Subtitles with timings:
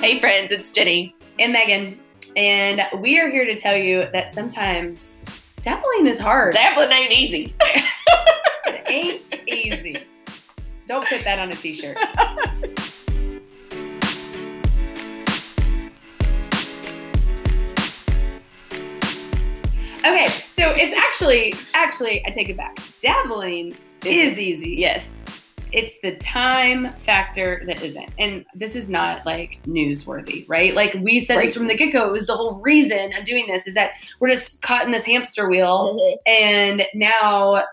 [0.00, 1.14] Hey, friends, it's Jenny.
[1.38, 1.98] and Megan,
[2.34, 5.16] and we are here to tell you that sometimes
[5.60, 6.54] dabbling is hard.
[6.54, 7.54] Dabbling ain't easy.
[7.60, 9.98] It ain't easy.
[10.86, 11.98] Don't put that on a t-shirt.
[20.00, 22.78] Okay, so it's actually actually I take it back.
[23.02, 24.76] Dabbling is easy.
[24.78, 25.06] Yes.
[25.72, 28.10] It's the time factor that isn't.
[28.18, 30.74] And this is not like newsworthy, right?
[30.74, 31.46] Like we said Right.
[31.46, 32.06] this from the get-go.
[32.08, 35.04] It was the whole reason of doing this is that we're just caught in this
[35.06, 36.16] hamster wheel mm-hmm.
[36.26, 37.64] and now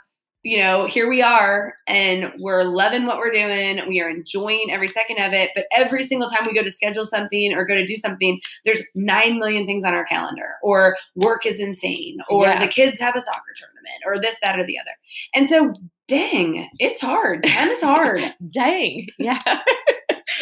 [0.44, 4.88] you know here we are and we're loving what we're doing we are enjoying every
[4.88, 7.86] second of it but every single time we go to schedule something or go to
[7.86, 12.60] do something there's 9 million things on our calendar or work is insane or Yeah.
[12.60, 14.92] the kids have a soccer tournament or this that or the other
[15.34, 15.74] and so
[16.08, 19.08] dang it's hard time is hard Dang.
[19.18, 19.42] Yeah.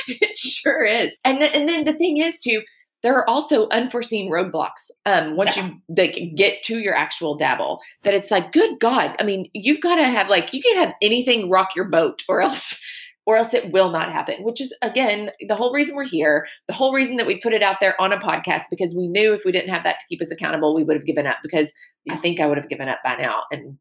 [0.07, 1.15] it sure is.
[1.23, 2.61] And then, and then the thing is too,
[3.03, 4.89] there are also unforeseen roadblocks.
[5.05, 9.15] Um, once you like get to your actual dabble, that it's like, good God.
[9.19, 12.41] I mean, you've got to have like you can have anything rock your boat, or
[12.41, 12.75] else,
[13.27, 14.43] or else it will not happen.
[14.43, 16.47] Which is again the whole reason we're here.
[16.67, 19.33] The whole reason that we put it out there on a podcast because we knew
[19.33, 21.37] if we didn't have that to keep us accountable, we would have given up.
[21.43, 21.67] Because
[22.09, 23.43] I think I would have given up by now.
[23.51, 23.77] And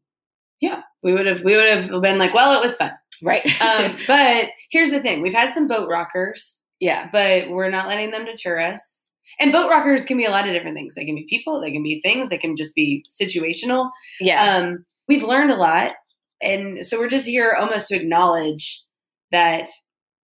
[0.61, 2.91] yeah we would have we would have been like well it was fun
[3.23, 7.87] right, um, but here's the thing we've had some boat rockers yeah, but we're not
[7.87, 9.09] letting them deter us.
[9.39, 10.95] And boat rockers can be a lot of different things.
[10.95, 13.89] They can be people, they can be things, they can just be situational.
[14.19, 15.93] yeah, Um, we've learned a lot.
[16.41, 18.83] And so we're just here almost to acknowledge
[19.31, 19.67] that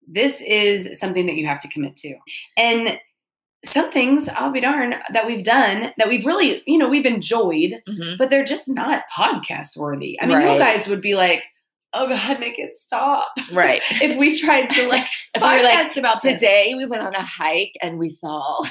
[0.06, 2.14] this is something that you have to commit to.
[2.56, 2.98] And
[3.64, 7.82] some things, I'll be darned, that we've done that we've really, you know, we've enjoyed,
[7.88, 8.18] Mhm.
[8.18, 10.20] but they're just not podcast worthy.
[10.20, 11.44] I mean, you guys would be like,
[11.92, 13.28] oh God, make it stop.
[13.52, 13.82] right.
[14.02, 16.34] if we tried to like If we were like, podcast about this.
[16.34, 18.64] Today we went on a hike and we saw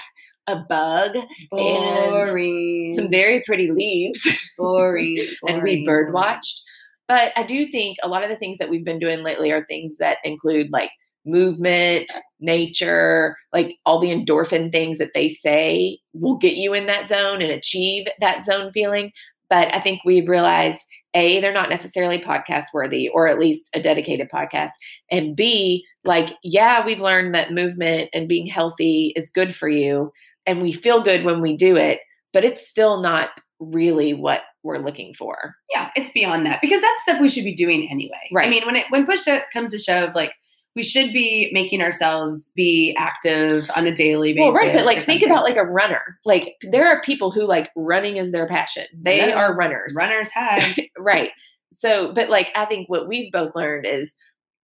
[0.47, 1.15] a bug,
[1.51, 6.61] boring, some very pretty leaves, boring, and we boring, bird watched.
[7.07, 9.65] But I do think a lot of the things that we've been doing lately are
[9.65, 10.89] things that include like
[11.25, 17.09] movement, nature, like all the endorphin things that they say will get you in that
[17.09, 19.11] zone and achieve that zone feeling.
[19.49, 20.79] But I think we've realized
[21.13, 24.71] A, they're not necessarily podcast worthy or at least a dedicated podcast.
[25.11, 30.11] And B, like, yeah, we've learned that movement and being healthy is good for you.
[30.45, 31.99] And we feel good when we do it,
[32.33, 33.29] but it's still not
[33.59, 35.55] really what we're looking for.
[35.73, 38.29] Yeah, it's beyond that because that's stuff we should be doing anyway.
[38.31, 38.47] Right.
[38.47, 40.33] I mean, when it when push comes to shove, like
[40.75, 44.53] we should be making ourselves be active on a daily basis.
[44.53, 46.01] Well, right, but like think about like a runner.
[46.25, 48.85] Like there are people who like running is their passion.
[48.99, 49.35] They Yeah.
[49.35, 49.93] are runners.
[49.95, 50.89] runners high.
[50.97, 51.31] right.
[51.73, 54.09] So, but like I think what we've both learned is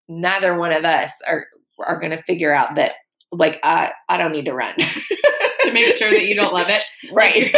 [0.08, 1.46] neither one of us are
[1.86, 2.94] are going to figure out that
[3.31, 4.74] like I I don't need to run.
[5.62, 6.84] to make sure that you don't love it.
[7.12, 7.56] right.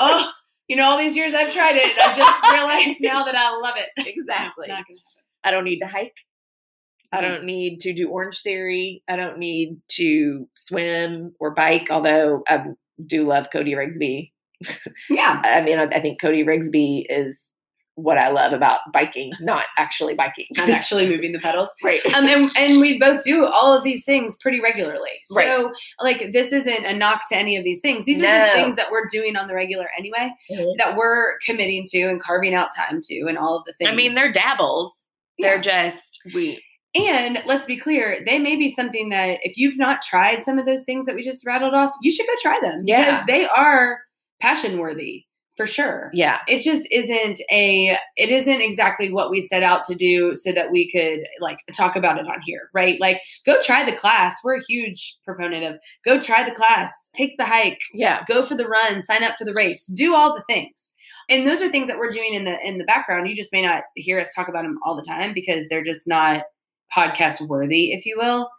[0.00, 0.28] Oh,
[0.68, 3.56] you know, all these years I've tried it, and I've just realized now that I
[3.58, 3.88] love it.
[4.06, 4.68] exactly.
[5.44, 6.16] I don't need to hike.
[7.12, 7.28] I Mhm.
[7.28, 9.02] don't need to do Orange Theory.
[9.08, 12.64] I don't need to swim or bike, although I
[13.06, 14.30] do love Cody Rigsby.
[15.10, 17.36] Yeah, I mean, I I think Cody Rigsby is
[17.96, 20.46] what I love about biking, not actually biking.
[20.56, 21.68] not actually moving the pedals.
[21.84, 22.00] right.
[22.14, 25.10] um, and, and we both do all of these things pretty regularly.
[25.24, 25.72] So, Right.
[26.00, 28.06] like, this isn't a knock to any of these things.
[28.06, 28.38] These are No.
[28.38, 30.78] just things that we're doing on the regular anyway, Mhm.
[30.78, 33.90] that we're committing to and carving out time to, and all of the things.
[33.90, 34.90] I mean, they're dabbles.
[35.38, 36.62] They're just we.
[36.94, 40.66] And let's be clear, they may be something that if you've not tried some of
[40.66, 43.04] those things that we just rattled off, you should go try them Yeah.
[43.04, 44.00] because they are
[44.40, 45.24] passion worthy
[45.56, 46.10] for sure.
[46.14, 46.38] Yeah.
[46.48, 50.70] it just isn't a it isn't exactly what we set out to do so that
[50.72, 54.56] we could like talk about it on here right like go try the class we're
[54.56, 58.24] a huge proponent of go try the class take the hike Yeah.
[58.26, 60.90] go for the run sign up for the race do all the things
[61.28, 63.60] and those are things that we're doing in the in the background you just may
[63.62, 66.44] not hear us talk about them all the time because they're just not
[66.94, 68.50] podcast worthy if you will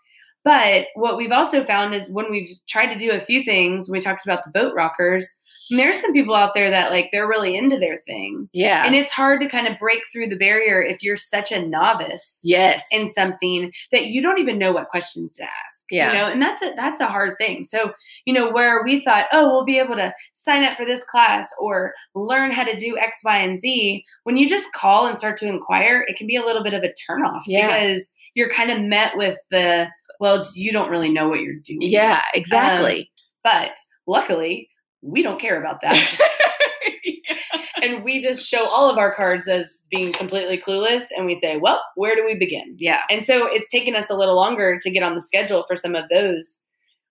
[0.43, 3.99] but what we've also found is when we've tried to do a few things we
[3.99, 5.39] talked about the boat rockers
[5.69, 8.85] and there's some people out there that like they're really into their thing Yeah.
[8.85, 12.41] and it's hard to kind of break through the barrier if you're such a novice
[12.43, 12.83] yes.
[12.91, 15.85] in something that you don't even know what questions to ask.
[15.89, 16.11] Yeah.
[16.11, 17.63] You know, and that's a that's a hard thing.
[17.63, 17.93] So,
[18.25, 21.49] you know, where we thought, oh, we'll be able to sign up for this class
[21.59, 25.37] or learn how to do X, Y, and Z, when you just call and start
[25.37, 27.67] to inquire, it can be a little bit of a turnoff Yeah.
[27.79, 29.87] because you're kind of met with the,
[30.19, 31.81] well, you don't really know what you're doing.
[31.81, 32.21] yeah.
[32.33, 33.09] Exactly.
[33.43, 33.75] But
[34.07, 34.69] luckily,
[35.01, 36.17] we don't care about that.
[37.83, 41.57] and we just show all of our cards as being completely clueless and we say
[41.57, 43.01] well where do we begin yeah.
[43.09, 45.95] and so it's taken us a little longer to get on the schedule for some
[45.95, 46.59] of those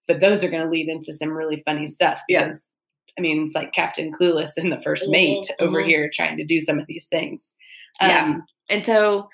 [0.09, 2.45] but those are going to lead into some really funny stuff Yeah.
[2.45, 2.77] because
[3.19, 5.87] I mean, it's like Captain Clueless and the 1st Mhm, mate over mhm.
[5.87, 7.53] here trying to do some of these things.
[8.01, 8.25] Yeah.
[8.25, 9.29] Um, And so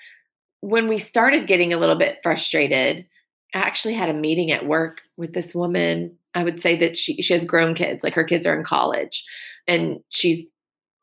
[0.61, 3.05] when we started getting a little bit frustrated,
[3.53, 6.17] I actually had a meeting at work with this woman.
[6.35, 9.23] I would say that she she has grown kids, like her kids are in college,
[9.67, 10.51] and she's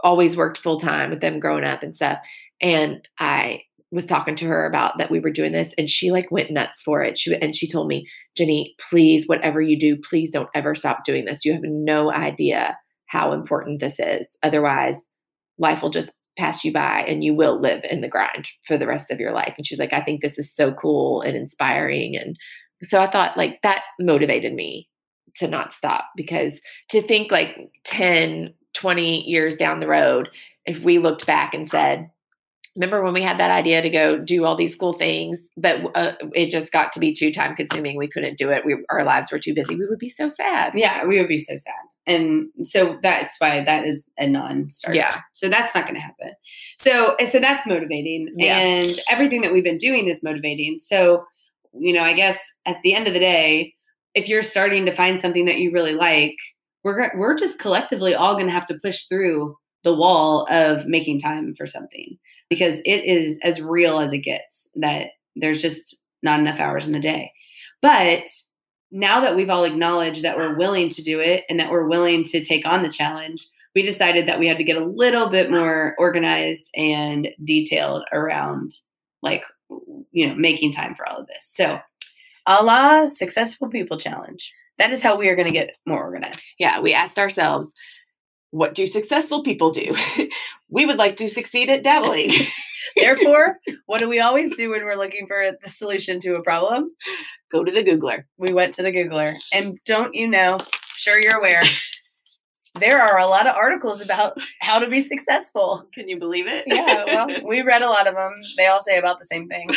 [0.00, 2.19] always worked full time with them growing up and stuff.
[2.61, 6.31] And I was talking to her about that we were doing this, and she like
[6.31, 7.19] went nuts for it.
[7.19, 8.06] She and she told me,
[8.37, 11.44] Jenny, please, whatever you do, please don't ever stop doing this.
[11.44, 14.26] You have no idea how important this is.
[14.43, 14.99] Otherwise,
[15.59, 18.87] life will just pass you by and you will live in the grind for the
[18.87, 19.55] rest of your life.
[19.56, 22.17] And she's like, I think this is so cool and inspiring.
[22.17, 22.37] And
[22.83, 24.88] so I thought like that motivated me
[25.37, 26.61] to not stop because
[26.91, 30.29] to think like 10, 20 years down the road,
[30.65, 32.11] if we looked back and said,
[32.76, 36.12] remember when we had that idea to go do all these cool things, but uh,
[36.34, 37.96] it just got to be too time consuming.
[37.96, 38.64] We couldn't do it.
[38.64, 39.75] We, our lives were too busy.
[39.75, 40.73] We would be so sad.
[40.76, 41.75] yeah, we would be so sad.
[42.06, 44.96] And so that's why that is a non-starter.
[44.96, 45.17] Yeah.
[45.32, 46.31] So that's not going to happen.
[46.76, 48.58] So so that's motivating, Yeah.
[48.58, 50.78] and everything that we've been doing is motivating.
[50.78, 51.25] So
[51.78, 53.75] you know, I guess at the end of the day,
[54.14, 56.37] if you're starting to find something that you really like,
[56.84, 61.20] we're we're just collectively all going to have to push through the wall of making
[61.20, 62.19] time for something
[62.49, 66.93] because it is as real as it gets that there's just not enough hours in
[66.93, 67.33] the day.
[67.83, 68.29] But
[68.91, 72.25] now that we've all acknowledged that we're willing to do it and that we're willing
[72.25, 75.51] to take on the challenge, we decided that we had to get a little bit
[75.51, 78.73] more organized and detailed around
[79.23, 79.45] like
[80.13, 81.51] you know making time for all of this.
[81.53, 81.79] So,
[82.47, 84.53] a la successful people challenge.
[84.79, 86.55] That is how we are going to get more organized.
[86.59, 87.73] yeah, we asked ourselves,
[88.51, 89.95] what do successful people do?
[90.69, 92.31] we would like to succeed at dabbling.
[92.97, 96.91] Therefore, what do we always do when we're looking for the solution to a problem?
[97.51, 98.25] Go to the Googler.
[98.39, 99.37] We went to the Googler.
[99.53, 100.61] And don't you know,
[100.97, 101.63] sure you're aware,
[102.81, 105.89] there are a lot of articles about how to be successful.
[105.95, 106.65] Can you believe it?
[106.67, 108.33] Yeah, well, we read a lot of them.
[108.57, 109.71] They all say about the same thing.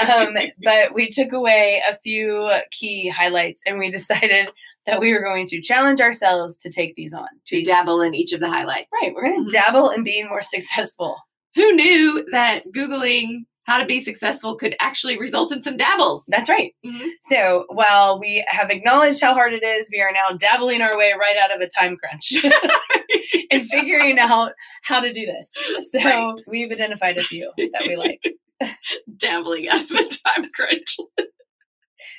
[0.00, 4.50] Um, but we took away a few key highlights and we decided
[4.86, 7.28] that we were going to challenge ourselves to take these on.
[7.46, 8.88] to These- dabble in each of the highlights.
[9.02, 11.16] Right, we're going to dabble in being more successful.
[11.54, 16.24] Who knew that Googling how to be successful could actually result in some dabbles?
[16.28, 16.72] That's right.
[16.84, 17.08] Mhm.
[17.22, 21.12] So while we have acknowledged how hard it is, we are now dabbling our way
[21.18, 22.32] right out of a time crunch
[23.50, 24.52] and figuring out
[24.84, 25.50] how to do this.
[25.90, 26.34] So Right.
[26.46, 28.34] we've identified a few that we like.
[29.18, 30.96] Dabbling out of a time crunch.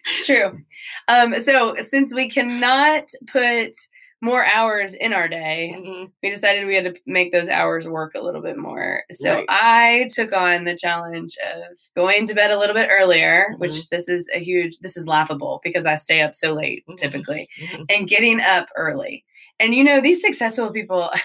[0.05, 0.59] It's true.
[1.07, 3.71] Um, so since we cannot put
[4.19, 6.11] more hours in our day, Mhm.
[6.23, 9.03] we decided we had to make those hours work a little bit more.
[9.11, 9.45] So Right.
[9.49, 13.59] I took on the challenge of going to bed a little bit earlier, Mhm.
[13.59, 16.97] which this is a huge, this is laughable because I stay up so late Mhm.
[16.97, 17.85] typically, Mhm.
[17.89, 19.23] and getting up early.
[19.59, 21.21] And you know, these successful people, I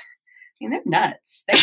[0.60, 1.44] mean, they're nuts.
[1.48, 1.58] They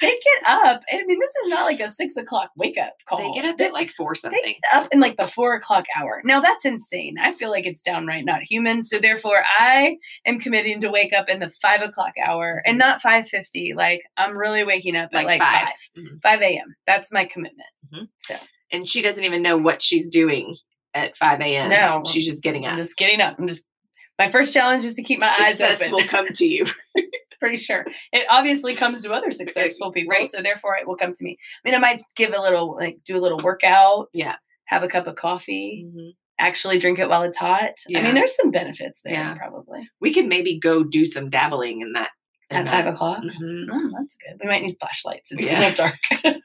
[0.00, 0.82] they get up.
[0.90, 3.18] And I mean, this is not like a six o'clock wake up call.
[3.34, 4.40] They get up at like four something.
[4.44, 6.22] They get up in like the four o'clock hour.
[6.24, 7.16] Now that's insane.
[7.20, 8.82] I feel like it's downright not human.
[8.84, 13.00] So therefore, I am committing to wake up in the five o'clock hour and not
[13.02, 13.72] five fifty.
[13.76, 15.62] Like I'm really waking up at Like like five.
[15.62, 16.22] five, Mhm.
[16.22, 16.74] five a.m.
[16.86, 17.68] That's my commitment.
[18.18, 18.36] So
[18.72, 20.56] And she doesn't even know what she's doing
[20.94, 21.70] at 5 a.m.
[21.70, 22.02] No.
[22.06, 22.72] She's just getting up.
[22.72, 23.36] I'm just getting up.
[23.38, 23.64] I'm just.
[24.18, 25.92] My first challenge is to keep my eyes Success open.
[25.92, 26.66] will come to you.
[27.40, 30.28] Pretty sure it obviously comes to other successful people, Right.
[30.28, 31.38] so therefore it will come to me.
[31.64, 34.08] I mean, I might give a little, like, do a little workout.
[34.12, 34.36] Yeah.
[34.66, 35.86] Have a cup of coffee.
[35.88, 36.10] Mhm.
[36.38, 37.72] Actually, drink it while it's hot.
[37.94, 39.34] I mean, there's some benefits there, Yeah.
[39.36, 39.88] probably.
[40.00, 42.10] We can maybe go do some dabbling in that.
[42.52, 43.22] At five o'clock.
[43.22, 43.66] Mhm.
[43.70, 44.36] Oh, that's good.
[44.42, 45.30] We might need flashlights.
[45.32, 45.70] It's Yeah.
[45.70, 45.98] still dark.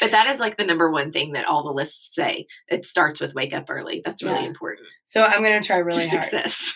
[0.00, 2.46] But that is like the number one thing that all the lists say.
[2.68, 4.00] It starts with wake up early.
[4.04, 4.46] That's really Yeah.
[4.46, 4.86] important.
[5.04, 6.22] so I'm going to try really to hard.
[6.24, 6.72] success.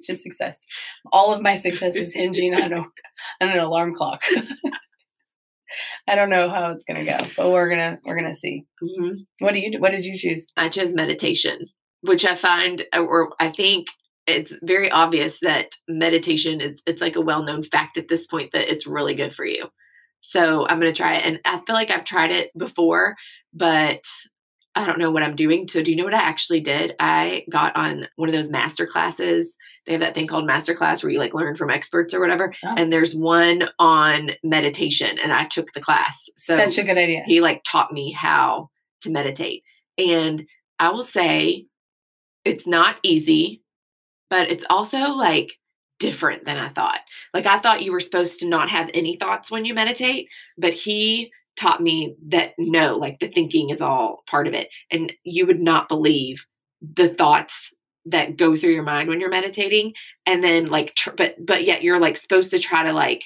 [0.06, 0.64] Just success.
[1.12, 4.22] All of my success is hinging on, a, on an alarm clock.
[6.08, 8.64] I don't know how it's to go, but we're gonna we're gonna see.
[8.82, 9.26] Mhm.
[9.38, 10.46] What do you what did you choose?
[10.56, 11.58] I chose meditation,
[12.02, 13.86] which I find, or I think
[14.26, 18.70] it's very obvious that meditation is it's like a well-known fact at this point that
[18.70, 19.66] it's really good for you.
[20.20, 23.16] So I'm to try it, and I feel like I've tried it before,
[23.52, 24.02] but
[24.74, 25.68] I don't know what I'm doing.
[25.68, 26.94] So do you know what I actually did?
[26.98, 29.54] I got on one of those master classes.
[29.84, 32.54] They have that thing called master class where you like learn from experts or whatever.
[32.64, 32.74] Oh.
[32.76, 36.28] And there's one on meditation, and I took the class.
[36.36, 37.22] So Such a good idea.
[37.26, 38.70] he like taught me how
[39.02, 39.64] to meditate
[39.98, 40.46] and
[40.78, 41.66] i will say
[42.44, 43.62] it's not easy
[44.30, 45.58] but it's also like
[45.98, 47.00] different than i thought
[47.34, 50.72] like i thought you were supposed to not have any thoughts when you meditate but
[50.72, 55.46] he taught me that no like the thinking is all part of it and you
[55.46, 56.46] would not believe
[56.80, 57.72] the thoughts
[58.06, 59.92] that go through your mind when you're meditating
[60.26, 63.24] and then like tr- but but yet you're like supposed to try to like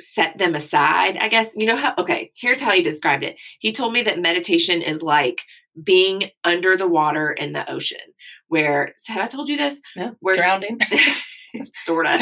[0.00, 3.36] set them aside i guess you know how okay here's how he described it.
[3.58, 5.42] He told me that meditation is like
[5.82, 7.98] being under the water in the ocean
[8.48, 9.78] where have i told you this?
[9.96, 10.78] No, where drowning.
[11.72, 12.20] sort of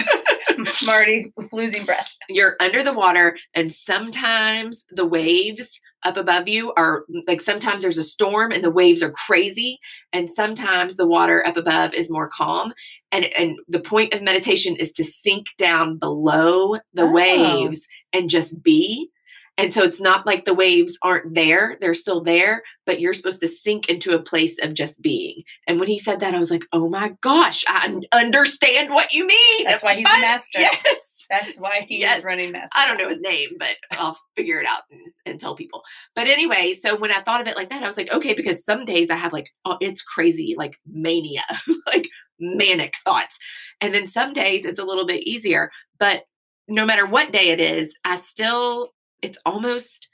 [0.87, 2.11] Marty losing breath.
[2.29, 7.99] you're under the water and sometimes the waves up above you are like sometimes there's
[7.99, 9.79] a storm and the waves are crazy
[10.13, 12.73] and sometimes the water up above is more calm
[13.11, 17.11] and and the point of meditation is to sink down below the Oh.
[17.13, 19.11] waves and just be
[19.59, 23.41] and so it's not like the waves aren't there they're still there but you're supposed
[23.41, 26.51] to sink into a place of just being and when he said that i was
[26.51, 30.61] like oh my gosh i understand what you mean That's why he's a master.
[30.61, 30.83] yes
[31.29, 32.23] That's why he's Yes.
[32.23, 32.71] running master.
[32.77, 35.83] I don't know his name, but I'll figure it out and, and tell people.
[36.15, 38.65] But anyway, so when I thought of it like that, I was like, okay, because
[38.65, 41.43] some days I have like, oh, it's crazy, like mania,
[41.89, 42.07] like
[42.39, 43.39] manic thoughts.
[43.81, 45.73] And then some days it's a little bit easier.
[45.99, 46.23] But
[46.69, 48.91] no matter what day it is, I still,
[49.27, 50.09] it's almost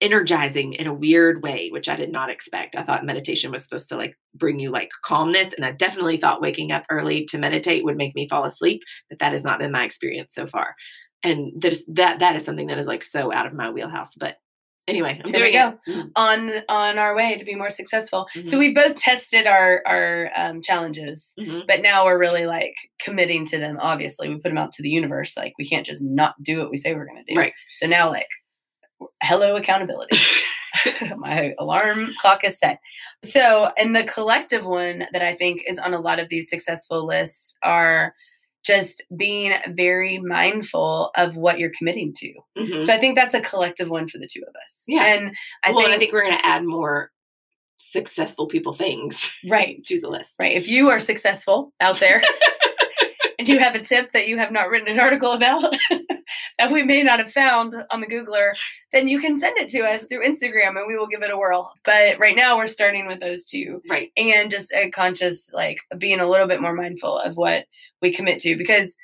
[0.00, 2.76] energizing in a weird way, which I did not expect.
[2.76, 5.52] I thought meditation was supposed to like bring you like calmness.
[5.54, 9.18] And I definitely thought waking up early to meditate would make me fall asleep, but
[9.18, 10.74] that has not been my experience so far.
[11.24, 14.10] And this, that that is something that is like so out of my wheelhouse.
[14.16, 14.36] But
[14.86, 15.78] anyway, I'm Here we doing it.
[15.88, 18.26] Mm, on on our way to be more successful.
[18.44, 18.58] So Mhm.
[18.58, 21.66] we both tested our our um, challenges, mhm.
[21.66, 23.78] but now we're really like committing to them.
[23.80, 25.36] Obviously, we put them out to the universe.
[25.36, 27.38] Like we can't just not do what we say we're going to do.
[27.38, 27.52] Right.
[27.74, 28.28] So now, like,
[29.22, 30.18] hello accountability.
[31.16, 32.80] My alarm clock is set.
[33.24, 37.06] So, and the collective one that I think is on a lot of these successful
[37.06, 38.14] lists are
[38.64, 42.32] just being very mindful of what you're committing to.
[42.58, 42.84] Mhm.
[42.86, 44.82] So I think that's a collective one for the two of us.
[44.86, 45.04] Yeah.
[45.06, 47.10] And I well, think, and I think we're going to add more
[47.78, 50.34] successful people things right, to the list.
[50.38, 50.56] right.
[50.56, 52.22] If you are successful out there
[53.38, 55.74] and you have a tip that you have not written an article about
[56.58, 58.50] that we may not have found on the Googler,
[58.92, 61.36] then you can send it to us through Instagram and we will give it a
[61.36, 61.72] whirl.
[61.84, 64.10] But right now we're starting with those two Right.
[64.16, 67.66] and just a conscious, like being a little bit more mindful of what
[68.02, 68.96] we commit to because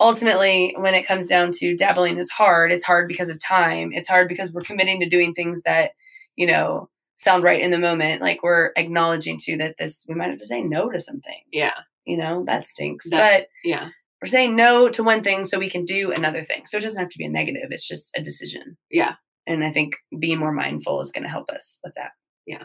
[0.00, 4.08] ultimately when it comes down to dabbling is hard it's hard because of time it's
[4.08, 5.90] hard because we're committing to doing things that
[6.36, 10.30] you know sound right in the moment like we're acknowledging too that this we might
[10.30, 11.74] have to say no to some things Yeah.
[12.06, 13.88] you know that stinks That- but Yeah.
[14.20, 16.66] We're saying no to one thing so we can do another thing.
[16.66, 18.76] So it doesn't have to be a negative it's just a decision.
[18.90, 19.14] Yeah.
[19.46, 22.10] and i think being more mindful is going to help us with that.
[22.46, 22.64] Yeah.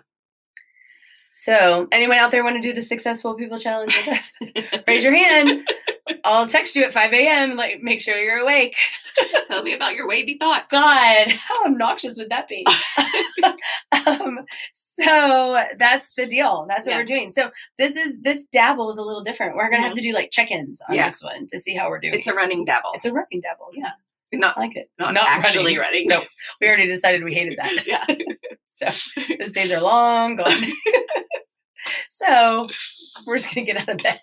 [1.31, 4.31] so anyone out there want to do the successful people challenge with us?
[4.88, 5.67] Raise your hand
[6.24, 8.75] i'll text you at 5 a.m like make sure you're awake
[9.47, 10.65] Tell me about your wavy thoughts.
[10.69, 12.65] god how obnoxious would that be
[14.07, 14.39] um,
[14.71, 16.97] so that's the deal that's what Yeah.
[17.00, 20.01] we're doing so this is this dabble is a little different we're gonna have to
[20.01, 21.05] do like check-ins on Yeah.
[21.05, 22.91] this one to see how we're doing It's a running dabble.
[22.93, 23.91] it's a running dabble yeah
[24.33, 26.07] not I like it not, not actually running.
[26.07, 26.07] running.
[26.09, 26.24] No.
[26.59, 28.05] we already decided we hated that yeah.
[28.67, 28.88] so
[29.39, 30.51] those days are long gone
[32.09, 32.67] so
[33.25, 34.19] we're just gonna get out of bed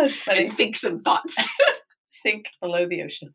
[0.00, 1.34] it's funny And think some thoughts.
[2.22, 3.34] sink below the ocean.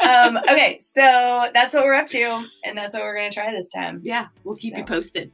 [0.00, 3.52] Um, okay, so that's what we're up to, and that's what we're going to try
[3.52, 4.00] this time.
[4.04, 4.26] Yeah.
[4.44, 5.30] We'll keep you posted.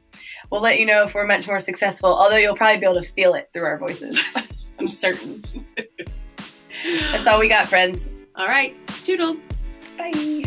[0.51, 3.07] We'll let you know if we're much more successful, although you'll probably be able to
[3.07, 4.19] feel it through our voices.
[4.79, 5.43] I'm certain.
[7.11, 8.07] That's all we got, friends.
[8.35, 8.75] All right.
[9.03, 9.37] Toodles.
[9.97, 10.43] Bye.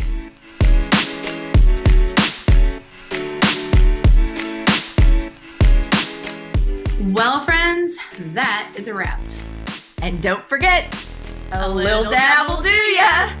[7.13, 7.95] Well, friends,
[8.33, 9.19] that is a wrap.
[10.01, 10.93] And don't forget,
[11.51, 13.31] A a little dab will do ya.